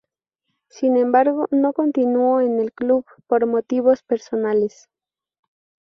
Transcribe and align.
Sin 0.67 0.97
embargo, 0.97 1.45
no 1.51 1.73
continuó 1.73 2.41
en 2.41 2.59
el 2.59 2.73
club 2.73 3.05
por 3.27 3.45
motivos 3.45 4.01
personales. 4.01 4.89